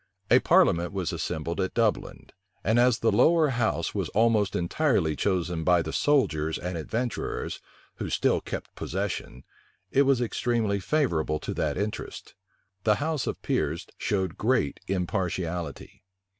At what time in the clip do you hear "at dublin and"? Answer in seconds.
1.61-2.79